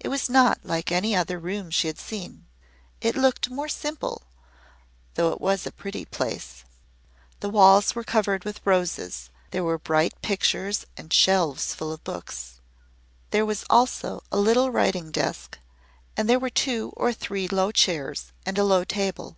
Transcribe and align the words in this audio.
It 0.00 0.08
was 0.08 0.30
not 0.30 0.64
like 0.64 0.90
any 0.90 1.14
other 1.14 1.38
room 1.38 1.70
she 1.70 1.86
had 1.86 1.98
seen. 1.98 2.46
It 3.02 3.14
looked 3.14 3.50
more 3.50 3.68
simple, 3.68 4.22
though 5.16 5.32
it 5.32 5.38
was 5.38 5.66
a 5.66 5.70
pretty 5.70 6.06
place. 6.06 6.64
The 7.40 7.50
walls 7.50 7.94
were 7.94 8.04
covered 8.04 8.44
with 8.44 8.64
roses, 8.64 9.28
there 9.50 9.62
were 9.62 9.76
bright 9.76 10.14
pictures, 10.22 10.86
and 10.96 11.12
shelves 11.12 11.74
full 11.74 11.92
of 11.92 12.02
books. 12.04 12.62
There 13.32 13.44
was 13.44 13.66
also 13.68 14.22
a 14.32 14.38
little 14.38 14.70
writing 14.70 15.10
desk 15.10 15.58
and 16.16 16.26
there 16.26 16.38
were 16.40 16.48
two 16.48 16.94
or 16.96 17.12
three 17.12 17.46
low 17.46 17.70
chairs, 17.70 18.32
and 18.46 18.56
a 18.56 18.64
low 18.64 18.82
table. 18.82 19.36